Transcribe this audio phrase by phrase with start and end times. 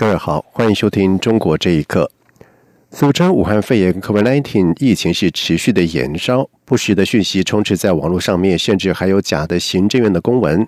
[0.00, 2.10] 各位好，欢迎收听《中国这一刻》。
[2.90, 10.66] 俗称武汉肺炎 （COVID-19） 疫情是持续的延烧，不实的讯息充斥在网络上面，甚至还有假的行政院的公文。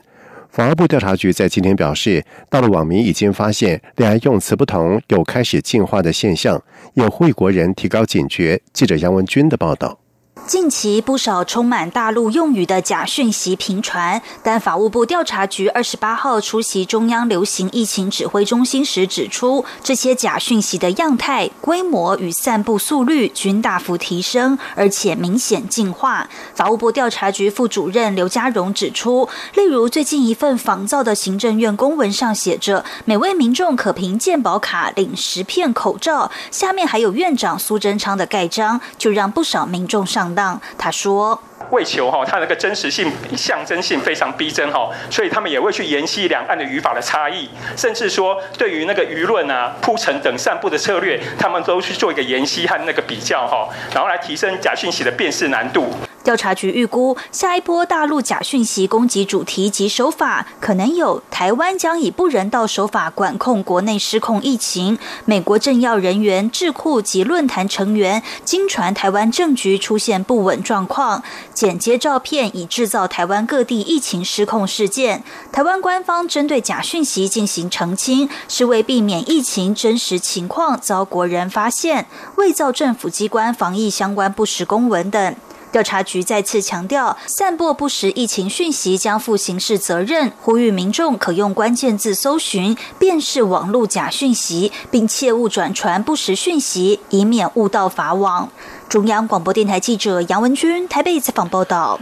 [0.51, 8.61] 法务部调查局在今天表示，大陆网民已经发现两岸用词不同，有开始进化的现象，也呼吁国人提高警觉。
[8.75, 9.99] 记者杨文军的报道。
[10.45, 26.29] 近期不少充满大陆用语的假讯息频传，但法务部调查局二十八号出席中央流行疫情指挥中心时指出，这些假讯息的样态、规模与散布速率均大幅提升，而且明显进化。
[26.55, 40.32] 法务部调查局副主任刘家荣指出，例如最近一份仿造的行政院公文上写着“每位民众可凭健保卡领十片口罩”，下面还有院长苏贞昌的盖章，就让不少民众上。
[40.35, 55.91] 当他说：“为求哈，它那个真实性、象征性非常逼真哈，所以他们也会去研析两岸的语法的差异，甚至说对于那个舆论啊、铺陈等散布的策略，他们都去做一个研析和那个比较哈，然后来提升假讯息的辨识难度。”
[56.25, 71.23] 调查局预估，下一波大陆假讯息攻击主题及手法，可能有台湾将以不人道手法管控国内失控疫情；美国政要人员、智库及论坛成员经传台湾政局出现不稳状况，
[71.53, 75.25] 剪接照片以制造台湾各地疫情失控事件。
[75.51, 85.35] 台湾官方针对假讯息进行澄清，是为避免疫情真实情况遭国人发现，伪造政府机关防疫相关不实公文等。
[85.73, 98.51] 调查局再次强调，散播不实疫情讯息将负刑事责任，呼吁民众可用关键字搜寻辨识网络假讯息，并切勿转传不实讯息，以免误到法网。
[98.89, 101.99] 中央广播电台记者杨文君台北采访报道。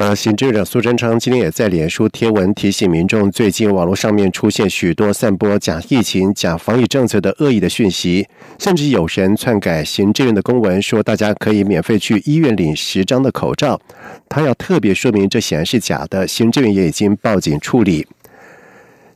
[0.00, 8.28] 而行政长苏贞昌今天也在脸书贴文提醒民众，最近网络上面出现许多散播假疫情、假防疫政策的恶意的讯息，
[8.60, 13.80] 甚至有人篡改行政院的公文，说大家可以免费去医院领十张的口罩。
[14.28, 16.28] 他要特别说明，这显然是假的。
[16.28, 18.06] 行政院也已经报警处理。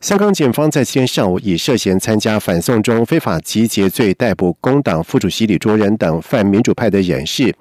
[0.01, 7.55] 香港警方在今天上午以涉嫌参加反送中非法集结罪逮捕工党副主席李卓人等泛民主派的人士。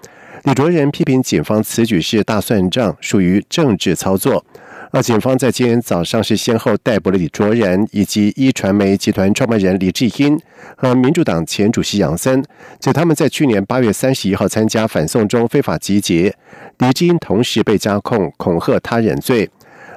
[0.43, 4.43] 李卓人批评警方此举是大算账，属于政治操作。
[4.89, 10.37] 而警方在今天早上是先后逮捕了李卓人以及一传媒集团创办人李志英
[10.75, 12.43] 和民主党前主席杨森，
[12.79, 16.35] 指他们在去年八月三十一号参加反送中非法集结。
[16.79, 19.49] 李志英同时被加控恐吓他人罪。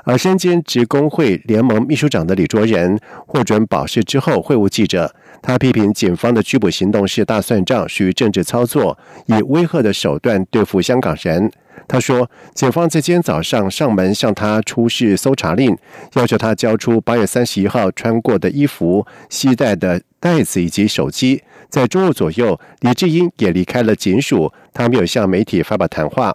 [0.06, 5.14] 而身兼职工会联盟秘书长的李卓人获准保释之后会晤记者。
[5.46, 11.52] 他批评警方的拘捕行动是大算账，属于政治操作，以威吓的手段对付香港人。
[11.86, 15.76] 他说，警方在今天早上上门向他出示搜查令，
[16.14, 21.42] 要求他交出八月三十一号穿过的衣服、携带的袋子以及手机。
[21.68, 26.34] 在中午左右，李志英也离开了警署，他没有向媒体发表谈话。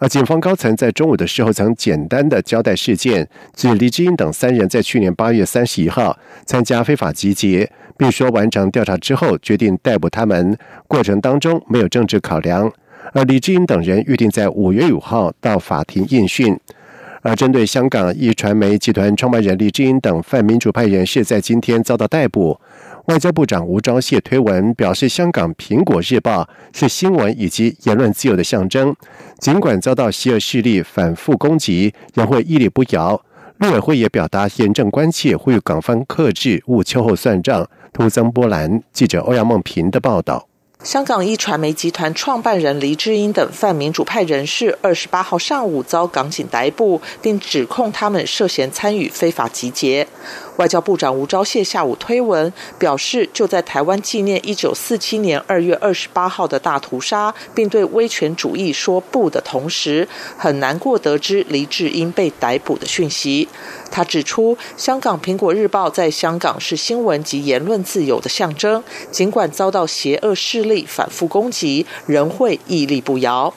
[0.00, 7.70] 而警方高层在中午的时候曾简单的交代事件，指李志英等三人在去年八月三十一号参加非法集结。
[7.98, 10.56] 并说完成调查之后，决定逮捕他们。
[10.88, 12.72] 过程当中没有政治考量。
[13.12, 16.58] 而李志英等人预定在五月五号到法庭应讯。
[17.20, 22.58] 而针对香港一传媒集团创办人李志英等泛民主派人士在今天遭到逮捕，
[23.10, 26.48] 外交部长吴钊燮推文表示，香港《苹果日报》
[26.78, 28.94] 是新闻以及言论自由的象征，
[29.40, 33.20] 尽管遭到邪恶势力反复攻击，仍会屹立不摇。
[33.58, 37.68] 陆委会也表达严正关切，呼吁港方克制，勿秋后算账。
[37.92, 38.80] 徒增波澜。
[38.92, 40.46] 记者欧阳梦平的报道。
[40.84, 50.08] 香港一传媒集团创办人黎智英等泛民主派人士，二十八号上午遭港警逮捕，并指控他们涉嫌参与非法集结。
[50.56, 60.06] 外交部长吴钊燮下午推文表示，就在台湾纪念一九四七年二月二十八号的大屠杀，并对威权主义说不的同时，
[60.36, 63.48] 很难过得知黎智英被逮捕的讯息。
[63.90, 73.52] 他指出，香港《苹果日报》在香港是新闻及言论自由的象征，尽管遭到邪恶势力反复攻击，仍会屹立不摇。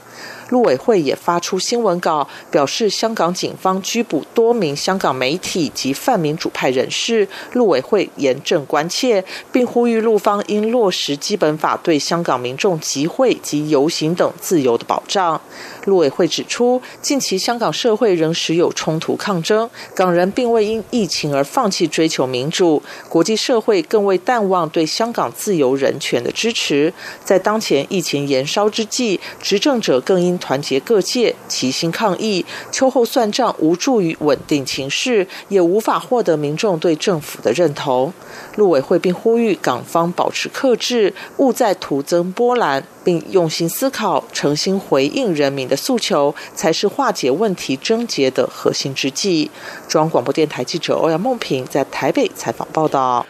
[0.54, 15.42] 陆委会也发出新闻稿，表示香港警方拘捕多名香港媒体及泛民主派人士，陆委会严正关切，并呼吁陆方应落实基本法对香港民众集会及游行等自由的保障。
[15.86, 22.80] 陆委会指出，近期香港社会仍时有冲突抗争，港人并未因疫情而放弃追求民主，
[23.10, 26.94] 国际社会更未淡忘对香港自由人权的支持。
[27.24, 32.46] 在当前疫情延烧之际，执政者更应团结各界，齐心抗疫。
[32.70, 38.14] 秋后算账无助于稳定情势，也无法获得民众对政府的认同。
[38.58, 42.84] 陆委会并呼吁港方保持克制，勿再徒增波澜。
[43.06, 49.52] 并用心思考，诚心回应人民的诉求，才是化解问题症结的核心之计。
[49.90, 53.26] 中央广播电台记者欧阳梦平在台北采访报道。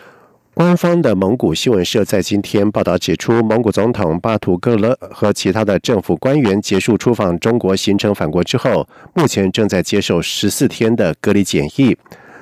[0.56, 11.98] 官方的蒙古新闻社在今天报道指出，蒙古总统巴图格勒和其他的政府官员结束出访中国行程返国之后，目前正在接受十四天的隔离检疫。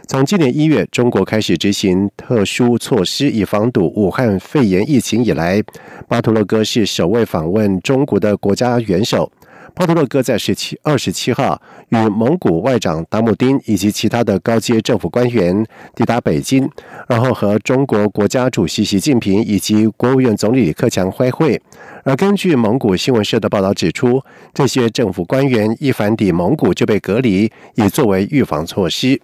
[0.07, 5.63] 从今年一月，中国开始执行特殊措施以防堵武汉肺炎疫情以来，
[6.09, 9.31] 巴图勒戈是首位访问中国的国家元首。
[9.73, 11.59] 巴特勒哥在十七二十七号
[11.89, 15.65] 与蒙古外长达姆丁以及其他的高阶政府官员
[15.95, 16.69] 抵达北京，
[17.07, 21.59] 然后和中国国家主席习近平以及国务院总理李克强开会。
[22.03, 24.21] 而根据蒙古新闻社的报道指出，
[24.53, 29.19] 这些政府官员一返抵蒙古就被隔离，以作为预防措施。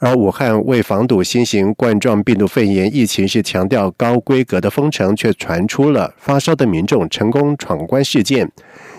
[0.00, 8.48] 而武汉为防堵新型冠状病毒肺炎疫情，是强调高规格的封城，却传出了发烧的民众成功闯关事件。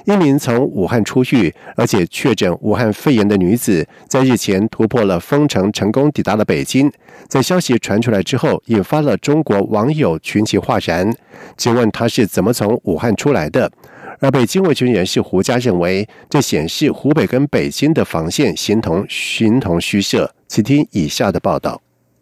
[0.05, 6.91] 一名从武汉出狱而且确诊武汉肺炎的女子，在日前突破了封城，成功抵达了北京。
[7.27, 11.09] 在消息传出来之后，引发了中国网友群起哗然，
[11.55, 13.71] 质问她是怎么从武汉出来的。
[14.19, 20.33] 而北京维权人士胡佳认为，这显示湖北跟北京的防线形同形同虚设。
[20.49, 21.79] 请听以下的报道：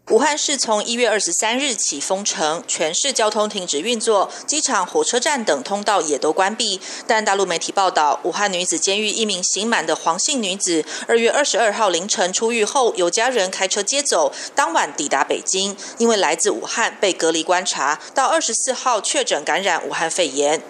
[0.09, 6.81] 武汉市从一月二十三日起封城，全市交通停止运作，机场、火车站等通道也都关闭。
[7.07, 20.62] 但大陆媒体报道，武汉女子监狱一名刑满的黄姓女子，二月二十二号凌晨出狱后，有家人开车接走，当晚抵达北京，因为来自武汉被隔离观察，到二十四号确诊感染武汉肺炎。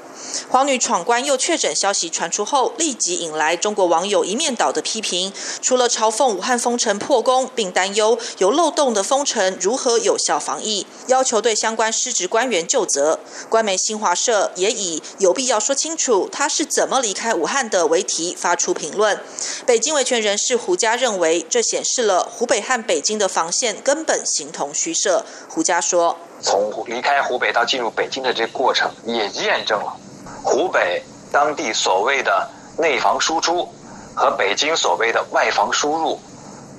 [0.49, 5.33] 黄女闯关又确诊消息传出后，立即引来中国网友一面倒的批评。
[5.61, 13.19] 除了嘲讽武汉封城破功，并担忧有漏洞的封城如何有效防疫，要求对相关失职官员就责。
[13.49, 19.19] 官媒新华社也以“有必要说清楚他是怎么离开武汉的”为题发出评论。
[19.65, 25.25] 北京维权人士胡佳认为，这显示了湖北和北京的防线根本形同虚设。
[25.49, 29.97] 胡佳说：“从离开湖北到进入北京的这个过程，也验证了。”
[30.47, 33.67] 湖北当地所谓的内防输出
[34.15, 36.17] 和北京所谓的外防输入，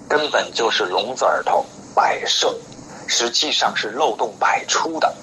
[0.08, 2.56] 根本就是聋子耳朵摆设，
[3.06, 5.14] 实际上是漏洞百出的。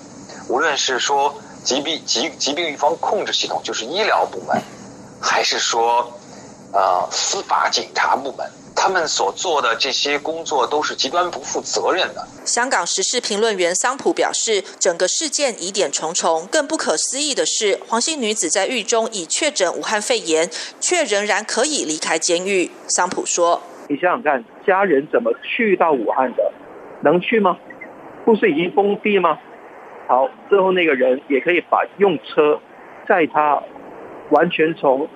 [0.48, 1.34] 无论是说
[1.64, 4.62] 疾病疾疾病预防控制系统，就是医疗部门，
[5.20, 6.08] 还是说
[6.72, 8.48] 呃司法警察部门。
[8.86, 12.24] 他们所做的这些工作都是极端不负责任的。
[12.46, 20.48] 香港时事评论员桑普表示，整个事件疑点重重，更不可思议的是，黄姓女子在狱中已确诊武汉肺炎，
[20.80, 22.70] 却仍然可以离开监狱。
[22.88, 23.60] 桑普说
[23.90, 26.52] ：“你想想看，家人怎么去到武汉的？
[27.02, 27.58] 能去吗？
[28.24, 29.40] 不是已经封闭吗？
[30.08, 32.60] 好，最后那个人也可以把用车
[33.08, 33.64] 载他，
[34.30, 35.10] 完全从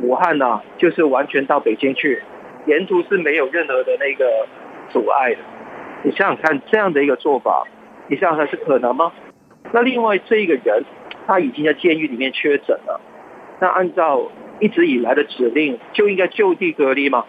[0.00, 2.22] 武汉呐，就是完全到北京去。”
[2.66, 4.46] 沿途是没有任何的那个
[4.90, 5.38] 阻碍的，
[6.02, 7.66] 你想想看，这样的一个做法，
[8.08, 9.12] 你想想看是可能吗？
[9.72, 10.84] 那另外这一个人，
[11.26, 13.00] 他已经在监狱里面确诊了，
[13.60, 17.24] 那按照一直以来的指令，就应该就地隔离吗？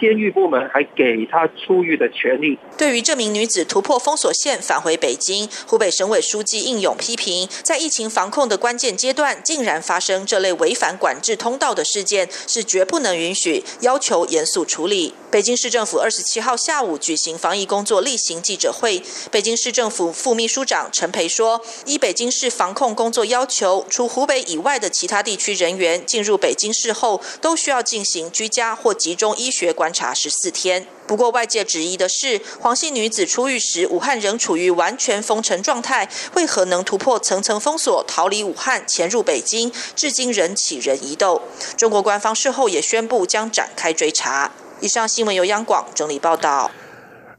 [0.00, 2.58] 监狱部门还给他出狱的权利。
[2.76, 15.14] 对于这名女子突破封锁线返回北京，湖北省委书记应勇批评，在疫情防控的关键阶段，竟然发生这类违反管制通道的事件，是绝不能允许，要求严肃处理。
[15.30, 30.86] 北京市政府二十七号下午举行防疫工作例行记者会，北京市政府副秘书长陈培说：“依北京市防控工作要求，除湖北以外的其他地区人员进入北京市后，都需要进行居家或集中医学管观察十四天。
[31.06, 39.72] 不过，外界质疑的是，黄姓女子出狱时，武汉仍处于完全封城状态，为何能突破层层封锁，逃离武汉，潜入北京？
[39.96, 41.40] 至今仍起人疑窦。
[41.78, 46.70] 中国官方事后也宣布将展开追查。”以上新闻由央广整理报道。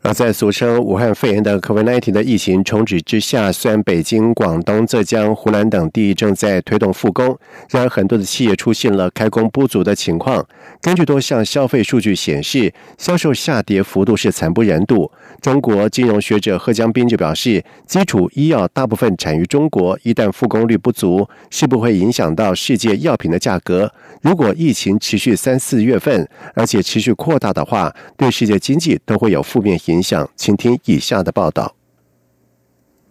[0.01, 7.37] 而在俗称武汉肺炎的 COVID-19 的疫情冲击之下，虽然北京、广东、浙江、湖南等地正在推动复工，
[7.69, 10.45] 然而很多的企业出现了开工不足的情况。
[10.81, 15.11] 根据多项消费数据显示，销售下跌幅度是惨不忍睹。
[15.41, 23.91] 中国金融学者贺江斌就表示，基础医药大部分产于中国，一旦复工率不足，是不会影响到世界药品的价格。
[24.21, 26.25] 如果疫情持续三四月份，
[26.55, 29.88] 而且持续扩大的话，对世界经济都会有负面影。
[29.89, 31.75] 影响请听以下的报道。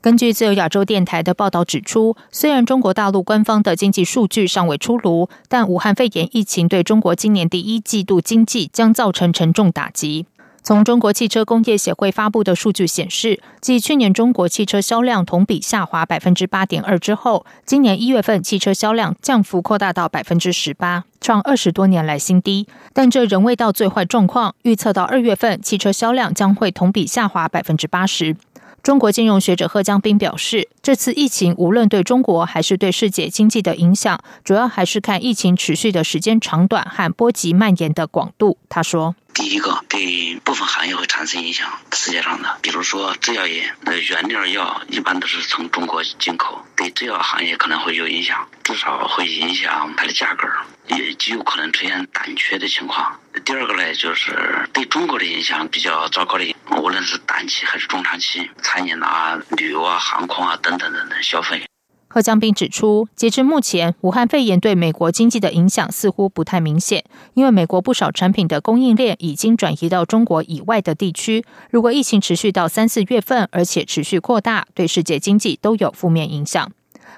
[0.01, 10.27] 根据自由亚洲电台的报道指出，虽然中国大陆官方的经济数据尚未出炉，但武汉肺炎疫情对中国今年第一季度经济将造成沉重打击。
[10.63, 22.67] 从中国汽车工业协会发布的数据显示，继去年中国汽车销量同比下滑百分之八点二之后，今年一月份汽车销量降幅扩大到百分之十八，创二十多年来新低。
[22.93, 28.37] 但这仍未到最坏状况，预测到二月份汽车销量将会同比下滑百分之八十。
[28.83, 38.57] 中国金融学者贺江斌表示，这次疫情无论对中国还是对世界经济的影响，主要还是看疫情持续的时间长短和波及蔓延的广度。
[38.71, 39.15] 他说。
[39.35, 41.69] 第一个，对部分行业会产生影响。
[41.93, 50.49] 世界上的，比如说制药业，那原料药一般都是从中国进口，对制药行业可能会有影响，至少会影响它的价格，
[50.97, 53.21] 也极有可能出现短缺的情况。
[53.45, 61.63] 第二个呢，就是对中国的影响比较糟糕的，无论是短期还是中长期，餐饮啊、旅游啊、航空啊等等等等等消费。
[62.11, 67.05] 贺江斌指出，截至目前，武汉肺炎对美国经济的影响似乎不太明显，
[67.35, 71.45] 因为美国不少产品的供应链已经转移到中国以外的地区。
[71.71, 76.73] 如果疫情持续到三四月份，而且持续扩大，对世界经济都有负面影响。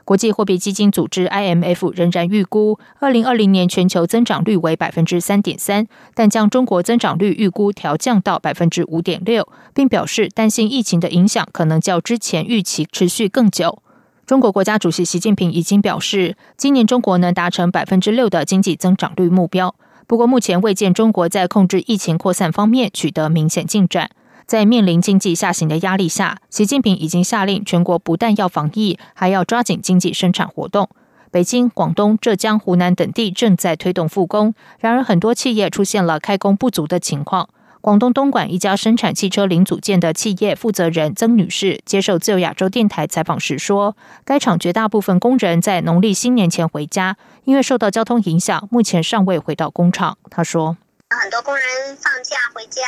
[0.05, 13.83] 国际货币基金组织 IMF 仍然预估，二零二零年全球增长率为百分之三点三，但将中国增长率预估调降到百分之五点六，并表示担心疫情的影响可能较之前预期持续更久。
[14.27, 19.75] 中国国家主席习近平已经表示，今年中国能达成百分之六的经济增长率目标。
[20.07, 24.11] 不过，目前未见中国在控制疫情扩散方面取得明显进展。
[24.51, 30.89] 在面临经济下行的压力下，习近平已经下令全国不但要防疫，还要抓紧经济生产活动。
[31.31, 37.49] 北京、广东、浙江、湖南等地正在推动复工，然而很多企业出现了开工不足的情况。
[37.81, 50.77] 广东东莞一家生产汽车零组件的企业负责人曾女士接受自由亚洲电台采访时说：“该厂绝大部分工人在农历新年前回家，因为受到交通影响，目前尚未回到工厂。”她说
[51.23, 51.65] ：“很多工人
[51.95, 52.83] 放假回家，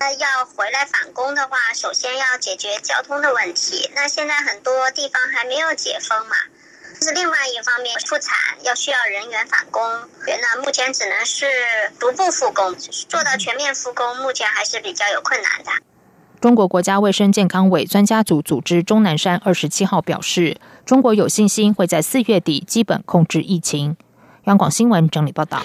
[0.00, 3.90] 那要回来返工的话，首先要解决交通的问题。
[3.94, 6.36] 那现在很多地方还没有解封嘛。”
[6.98, 9.82] 这是另外一方面，复产要需要人员返工，
[10.26, 11.46] 那目前只能是
[11.98, 12.74] 逐步复工，
[13.08, 15.70] 做到全面复工，目前还是比较有困难的。
[16.40, 23.96] 中国国家卫生健康委专家组组织钟南山二十七号表示，中国有信心会在四月底基本控制疫情。
[24.44, 25.64] 央广新闻整理报道：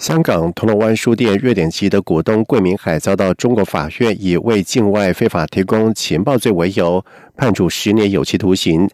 [0.00, 7.04] 香港铜锣湾书店瑞典籍的股东桂明海遭到中国法院以为境外非法提供情报罪为由，
[7.36, 8.88] 判处十年有期徒刑。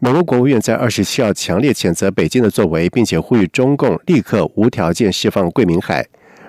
[0.00, 6.04] 美国国务院在二十七号强烈谴责北京的作为，并且呼吁中共立刻无条件释放桂明海。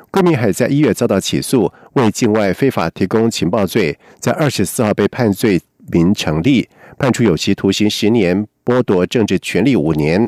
[0.10, 6.67] 桂明海在一月遭到起诉，为境外非法提供情报罪，在二十四号被判罪名成立，
[6.98, 10.27] 判处有期徒刑十年，剥夺政治权利五年。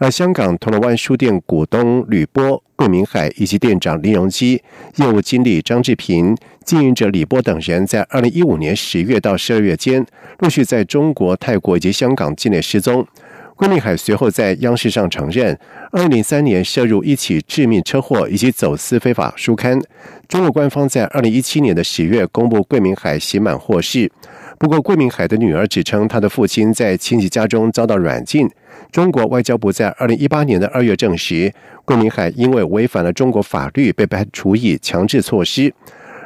[0.00, 4.62] 而香港铜锣湾书店股东吕波、桂明海以及店长林荣基、
[4.96, 10.06] 业务经理张志平、经营者李波等人，在二零一五年十月到十二月间，
[10.38, 13.06] 陆续在中国、泰国以及香港境内失踪。
[13.54, 15.58] 桂明海随后在央视上承认，
[15.92, 19.78] 二零零三年涉入一起致命车祸以及走私非法书刊。
[20.26, 24.10] 中国官方在二零一七年的十月公布桂明海刑满获释。
[24.60, 28.46] 不过，桂明海的女儿指称，她的父亲在亲戚家中遭到软禁。
[28.92, 31.50] 中国外交部在二零一八年的二月证实，
[31.86, 35.72] 桂明海因为违反了中国法律，被判处以强制措施。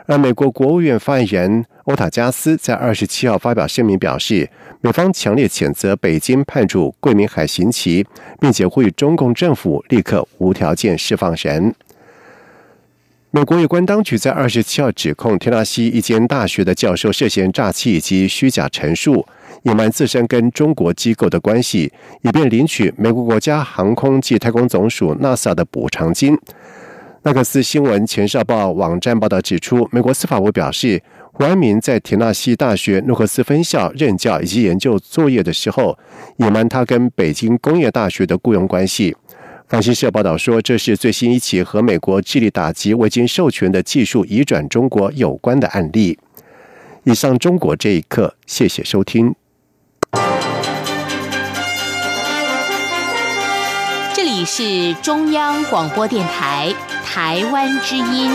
[0.07, 4.51] 而美国国务院发言人欧塔加斯在二十七号发表声明表示，
[4.81, 8.05] 美方强烈谴责北京判处桂明海刑期，
[8.41, 11.73] 并且呼吁中共政府立刻无条件释放人。
[13.35, 19.27] 美国有关当局在二十七号指控田纳西一间大学的教授涉嫌诈欺以及虚假陈述，
[19.65, 26.39] 隐瞒自身跟中国机构的关系，以便领取美国国家航空及太空总署 NASA 的补偿金。
[27.25, 35.99] 纳克斯新闻前哨报网站报道指出，美国司法部表示，胡安民在田纳西大学诺克斯分校任教以及研究作业的时候，
[36.37, 39.17] 隐瞒他跟北京工业大学的雇佣关系。
[39.75, 46.17] 法新社报道说，这是最新一起和美国致力打击未经授权的技术移转中国有关的案例。
[47.03, 49.35] 以上，中国这一刻，谢谢收听。
[54.15, 56.73] 这里是中央广播电台
[57.05, 58.31] 台湾之音。